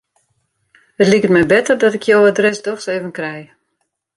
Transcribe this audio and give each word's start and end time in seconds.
It 0.97 1.07
liket 1.11 1.35
my 1.35 1.43
better 1.51 1.75
dat 1.81 1.93
ik 1.97 2.03
jo 2.09 2.27
adres 2.29 2.61
dochs 2.61 2.85
even 2.85 3.11
krij. 3.17 3.41